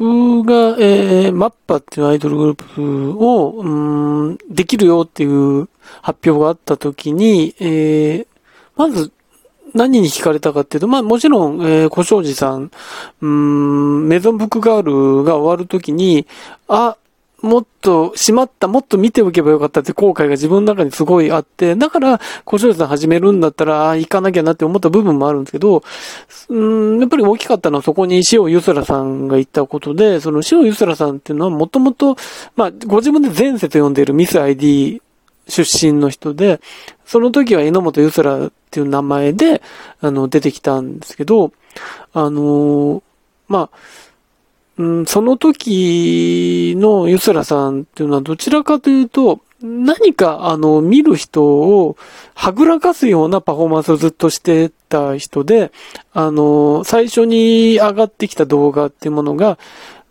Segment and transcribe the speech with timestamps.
[0.00, 5.68] 僕が、えー、マッパっていうアイドルグループを、うん、できるよっていう
[6.00, 8.26] 発表があった時に、えー、
[8.76, 9.12] まず、
[9.74, 12.70] 何に惹かれたかっていうと、まあもちろん、えー、小正寺さん、
[13.20, 16.26] うん、メゾンブックガールが終わるときに、
[16.66, 16.96] あ、
[17.42, 25.82] もっと、しまった、もっと見ておけばよかったって後悔が自分の中にすごいあって、だから、小正寺さん始めるんだったら、行かなきゃなって思った部分もあるんですけど、
[26.48, 32.16] うん、やっぱり大きかったのはそこに塩ゆすらさんが言ったことで、その塩ゆすらさんっていうのはもともと、
[32.56, 35.00] まあ、ご自分で前節読んでいるミス ID
[35.48, 36.60] 出身の人で、
[37.06, 39.62] その時は榎本ゆすらっていう名前で、
[40.00, 41.52] あの、出てきたんですけど、
[42.12, 43.02] あのー、
[43.48, 43.78] まあ、
[44.80, 51.98] うん、その時のゆすらさんっていうのはどちらかというと、何か、あの、見る人を
[52.34, 55.70] はぐらかすようなパフォーマンスをずっとしてた人で、
[56.14, 59.58] あの、最初に上がってきた動画っていうものが、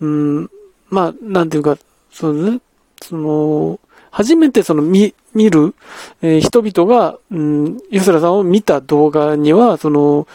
[0.00, 0.50] うん、
[0.90, 1.78] まあ、なんていうか、
[2.12, 2.60] そのね、
[3.00, 5.74] その、初めてその見、見る、
[6.20, 10.28] えー、人々が、うん、ゆすらさんを見た動画には、その、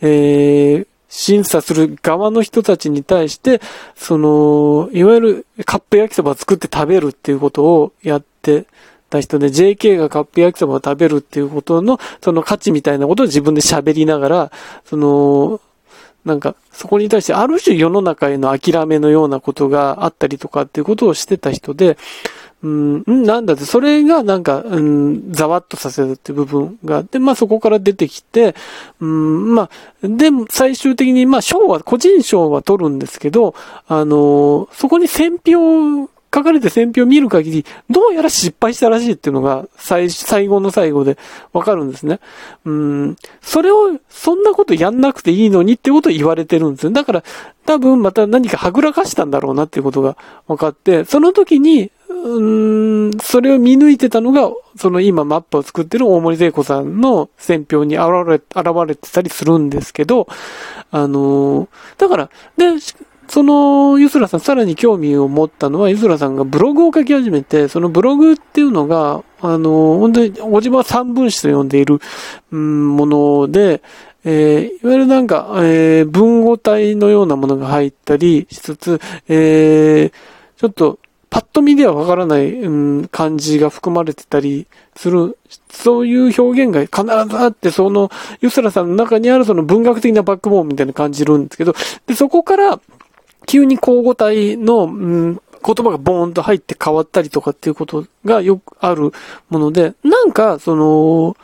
[0.00, 3.60] えー、審査する側の人たちに対して、
[3.94, 8.66] その、いわゆるカップ焼きそばを作って食べるっていうことをやって
[9.10, 14.52] た人で、JK がカップ焼きそばを食べるっていうことの、その価値みたいなことを自分で喋りながら、
[14.84, 15.60] その、
[16.24, 21.96] なんか、そこに対してある種世の中への諦めのようなことがあったりとかっていうことをしてた人で、
[22.64, 28.54] うん、なんだって、それがなんか、うん、ざわっとさせるって部分があって、まあそこから出てきて、
[29.00, 29.70] うん、まあ、
[30.02, 33.54] で、最終的に、まあ賞は、個人賞は取るんですけど、
[33.86, 41.18] あの、そこに選票書かれて選票を見る限り、どうやら失敗したらしいっていうのが、最、最後の最後で
[41.52, 42.18] わかるんですね。
[42.64, 43.16] うん。
[43.42, 46.92] それを、そんなことやんなくていいのにってことを言われてるんですよ。
[46.92, 47.24] だから、
[47.66, 50.16] 多分また何かはぐらかしたんだろうなっていうことが
[50.48, 51.92] 分かって、その時に、
[52.24, 60.26] うん、それを見抜いてたのが、その今マップを作ってる大森聖子さんの選票に現れ、現れてたりするんですけど、
[60.90, 61.68] あのー、
[61.98, 62.64] だから、で、
[63.28, 72.00] その、ゆすらさん、さらに興味を持ったのは、ゆすらさんがブログを書き始めて、そのブログっていうのが、あの、本当に、ご自分は三分子と呼んでいる、
[72.52, 73.82] うん、もので、
[74.24, 80.12] えー、いわゆるなんか、えー、文語体のようなものが入ったりしつつ、えー、
[80.56, 80.98] ちょっと、
[81.34, 82.70] パッと見ではわからない、う
[83.02, 85.36] ん、漢字が含まれてたりする、
[85.68, 88.08] そういう表現が必ずあって、その、
[88.40, 91.74] ゆすらさんの中にあるその文学的なバックボーンみたいな感じるんですけど、
[92.06, 92.80] で、そこから、
[93.46, 99.12] 急に交互体の、うん、言葉がボーンと入って変わったりとかっていうことがよくある
[99.50, 101.36] もので、なんか、その、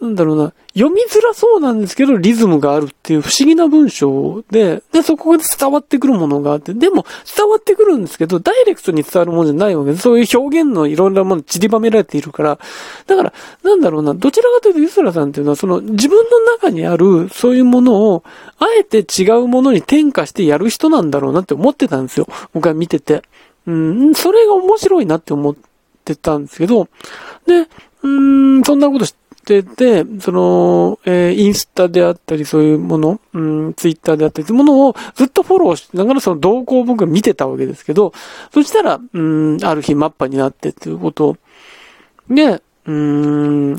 [0.00, 7.04] なんだろうな、読みづらそうなんですけど、リズムがあるっていう不思議な文章で、で、そこで伝わってくるものがあって、でも
[7.36, 12.58] 伝わってくるんですけど、ダイレクトに伝わるものじゃないわけです、そういう表現のいろんなもの散りばめられているから、
[13.06, 18.22] だから、なんだろうな、どちらかというと、ユスラさんっていうのは、その自分の中にあるそういうものを、
[18.58, 22.26] あえて違うものに転化してやる人なんだろうなって思ってたんですよ。
[22.54, 23.22] 僕は見てて。
[23.66, 25.54] うん、それが面白いなって思っ
[26.04, 26.88] てたんですけど、
[27.46, 27.68] で、
[28.02, 29.14] うーん、そんなことし
[29.50, 38.12] てて、その、えー、インスタであったり、そういうもの、うん、ツイッターであったり、そういうものをずっとフォローしながらその動向を僕は見てたわけですけど、
[38.52, 41.36] そしたら、うん、ある日マッパになってっていうこと。
[42.28, 43.76] で、うん、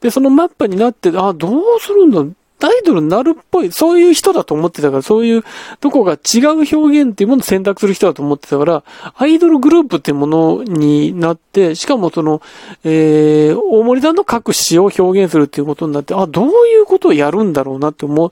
[0.00, 2.24] で、そのマッパになって、あ、どうするんだ？
[2.62, 5.44] アイドルになるっぽい、そういう人だと思ってたから、そういう
[5.80, 8.82] とこが違う表現っていうものを選択する人だと思ってたから、
[9.14, 12.40] アイドルグループっていうものになって、しかもその、
[12.84, 18.30] えー、大森さんの各詩を表現するっていうことになって、あ、どういうことをやるんだろうなって思っ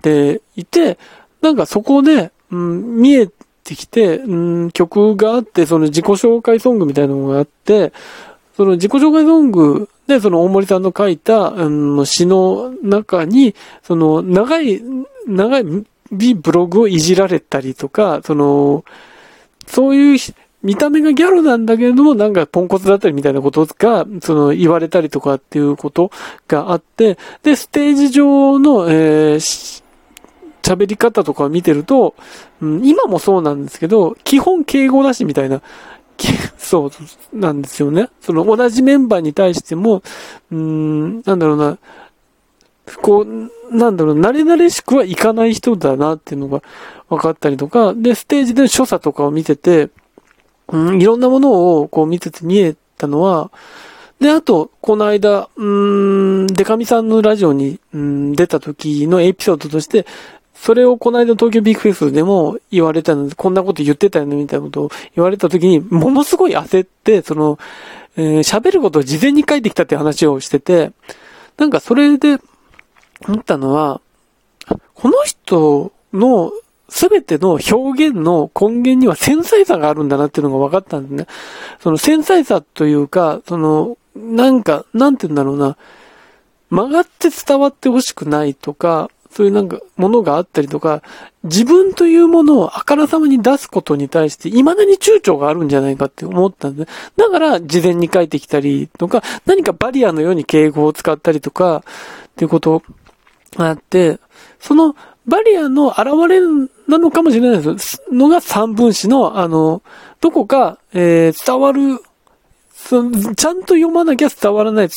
[0.00, 0.98] ていて、
[1.42, 3.28] なんかそこで、うん、見え
[3.64, 7.92] てきて、うん、曲があって、その自己紹介ソングみたいなのがあって、
[8.56, 14.82] その自己紹介ソングで、その大森さんの書いた、うん、詩の中に、その長い、
[15.26, 15.64] 長い
[16.34, 18.84] ブログをいじられたりとか、その、
[19.66, 20.18] そういう
[20.62, 26.10] 見た目がギャルなんだけれども、なんかポンコツだったりみたいなことが、その言われたりとかっていうこと
[26.48, 29.82] があって、で、ステージ上の、えー、
[30.62, 32.16] 喋り方とかを見てると、
[32.60, 35.62] うん、今もそうなんですけど、基本敬語だしみたいな、
[36.58, 36.90] そう
[37.32, 38.08] なんですよね。
[38.20, 40.02] その同じメンバーに対しても、
[40.50, 41.78] うーん、なんだろうな、
[43.02, 46.62] こう、なんだろう、慣れ慣れしくはいかない人だなっていうのが
[47.08, 49.90] 分かったりとか、で、ステージで所作とかを見てて、
[50.68, 53.50] うん、いろんなものをこう見てて見えたのは、
[54.20, 60.06] で、あと、この間、うーん、デカミさんのラジオに、うん、出た時のエピソードとして、
[60.58, 67.58] それをこの間東京ビッグフェスでも言われたので、こんなこと言ってたよねみたいなことを言われた時に、ものすごい焦って、その、
[68.16, 70.92] えー、喋ることを事前に書いてきたって話をしてて、
[71.56, 72.38] なんかそれで
[73.28, 74.00] 思ったのは、
[74.94, 76.52] この人の
[76.88, 81.26] すべての表現の根源には繊細さがあるんだなっていうのが分かったんですね。
[81.80, 85.76] その繊細さというか、その、なんか、なんて言うんだろうな、
[86.70, 91.02] 曲がって伝わってほしくないとか、そういうなんか、ものがあったりとか、
[91.44, 96.86] 自分というものをあからさまに出すことに対して、未だに躊躇があるんじゃないかって思ったんで、
[97.16, 101.82] だから、事前に書いてきたりとか、何かバリアのように敬語を使ったりとか、っ
[102.36, 102.82] ていうこと
[103.56, 104.18] があって、
[104.60, 104.94] その
[105.26, 106.40] バリアの現れ
[106.88, 108.02] なのかもしれないです。
[108.12, 109.82] のが三分子の、あの、
[110.20, 112.00] どこか、えー、伝わる
[112.86, 114.88] そのちゃんと読まなきゃ伝わらない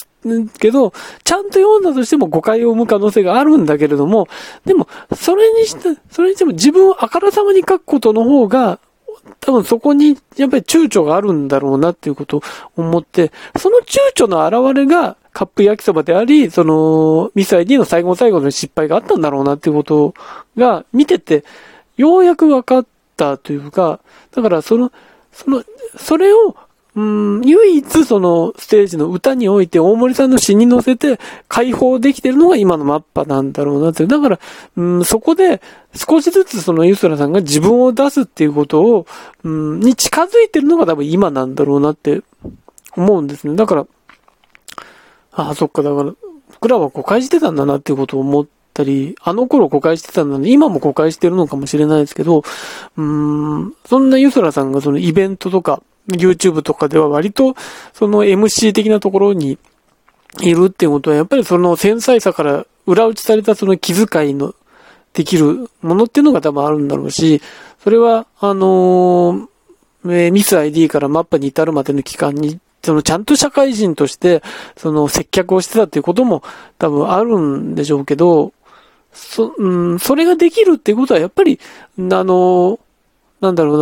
[0.59, 0.94] けど、
[1.24, 4.27] ちゃんと読んだとしても誤解を生む可能性があるんだけれども、
[4.65, 8.80] でも、それにして、それにしても自分をあからさまに書くことの方が、
[9.39, 12.41] 多分そこにやっぱり躊躇があるんだろうなっていうことを
[12.75, 20.13] 思って、その躊躇の表れがカップ焼きそばであり、そのミス ID の最後の最後の失敗があったんだろうなっていうこと
[20.56, 21.44] が見てて、
[21.97, 22.85] ようやく分かっ
[23.18, 24.00] たというか、
[24.31, 24.92] だからその、
[25.31, 25.63] その、
[25.97, 26.56] それを
[26.99, 27.01] う
[27.39, 31.17] ん、唯一そのステージの歌において大森さんの詩に乗せて
[31.47, 34.05] 解放できてるのが今のマッパなんだろうなって。
[34.05, 34.39] だから、
[34.75, 35.61] うん、そこで
[35.95, 39.07] 少しずつそのユスラさんが自分を出すっていうことを、
[39.43, 42.21] うん、に近づいてるのが多分今なんだろうなって
[42.97, 43.55] 思うんですね。
[43.55, 43.87] だから、
[45.31, 46.13] ああ、そっか、だから、
[46.49, 50.49] 僕らは誤解してたんだなっていうことを思ってたり、あの頃誤解してたんだね。
[50.49, 52.43] 今も誤解してるのかもしれないですけど、
[52.95, 57.55] うん、そんなユスラさんがそのイベントとか、YouTube とかでは割と、
[57.93, 59.59] その MC 的なところに
[60.41, 64.55] いるっていうことは、やっぱりその繊細さから裏打ちされたその気遣いの
[65.13, 67.41] できるものっていうのが多分あるんだろうし、
[67.83, 74.41] それは、あのー、ミス ID からマッパに至るまでの期間に、そのちゃんと社会人として、
[74.77, 76.43] その接客をしてたっていうことも
[76.77, 78.53] 多分あるんでしょうけど、
[79.13, 81.59] そ、うん、それができるってことはやっぱり、
[81.97, 82.79] あの、
[83.41, 83.79] なんだろう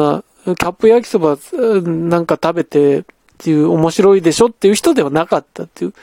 [0.47, 1.37] な、カップ焼きそば
[1.83, 3.03] なんか食べてっ
[3.37, 5.93] ていう面白いでしょっていう人ではなかったっていう。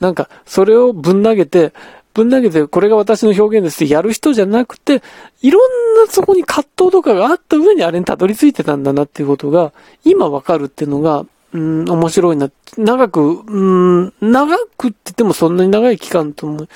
[0.00, 1.72] なんか、それをぶん投げて、
[2.14, 5.02] ぶん投げて、これが私の表現ですってやる人じゃなくて、
[5.42, 9.72] いろんなそこに葛藤とかがあった上にあれにたどり着いてたんだなっていうことが、
[10.04, 12.50] 今わかるっていうのが、うん、面白いな。
[12.76, 16.66] 長く、うん、長くって言ってもそんなに長い期間とも、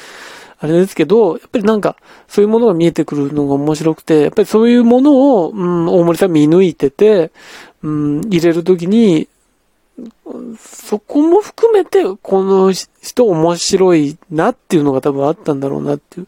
[0.60, 1.96] あれですけど、やっぱりなんか、
[2.26, 7.30] そういうものが見えてくるのが面白くて、やっぱりそういうものを、うん、大森さん見抜いてて、
[7.82, 9.28] うん、入れるときに、
[10.58, 16.26] そこも含めて、この人面白いなっていうのが多分あったんだろうなっていう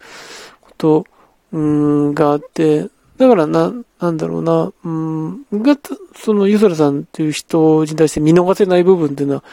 [0.61, 1.07] こと、
[1.53, 2.89] うん、があって、
[3.19, 5.77] だからな、なんだろうな、うん、が、
[6.17, 9.45] その、ゆずらさんっていう人に対して見逃せない部分っていうのは、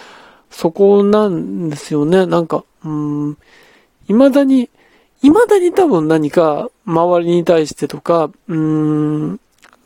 [0.50, 2.26] そこなんですよね。
[2.26, 3.38] なんか、うん、
[4.08, 4.70] 未だに、
[5.22, 9.40] 未だに多分何か周りに対してとか、うーん、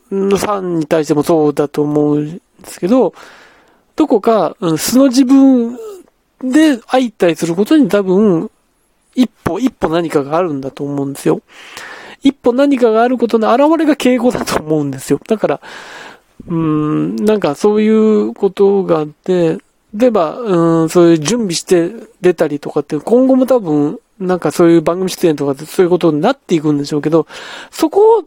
[0.09, 3.13] ファンに対してもそうだと思うんですけど、
[3.95, 5.77] どこか、うん、素の自分
[6.43, 8.49] で相対することに多分、
[9.15, 11.41] 一歩一歩何かがあるんだと思うんですよ。
[12.23, 15.19] 一歩何かがあることの現れが敬語だと思うんですよ。
[15.27, 15.61] だから、
[16.47, 19.59] うーん、なんかそういうことがあって、
[19.93, 27.27] 例えば、うん、そういう準備して出たりとかって、今後も多分、なんかそういう番組出演とかそういうことになっていくんでしょうけど、
[27.71, 28.23] そこを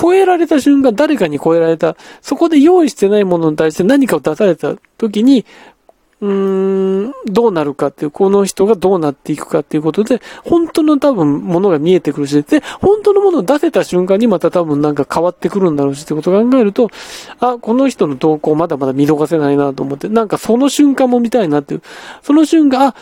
[0.00, 5.46] 超えられた瞬間、誰かに超えられた、そこで用意してないものに対して何かを出された時に、
[6.20, 16.88] うーん、どうなるかっていう、この人がどうなっていくかっていうことで、本当の多分ものが見えてくるし、で、本当のものを出せた瞬間にまた多分なんか変わってくるんだろうしってことを考えると、
[17.38, 21.82] あ、この人の動向まだまだ見逃せないなと思って、なんかその瞬間も見たいなっていう、
[22.22, 22.94] その瞬間、あ、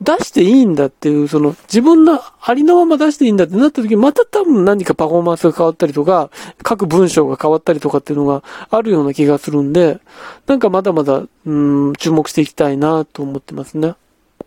[0.00, 6.30] 出していいんだっていう、その自分のありのまま出していいんだってなった時、また多分何かパフォーマンスが変わったりとか、
[6.62, 10.00] 各文章が変わったりとかっていうのがあるような気がするんで、
[10.46, 11.52] なんかまだまだ、う
[11.90, 13.94] ん、注目していきたいなと思ってますね。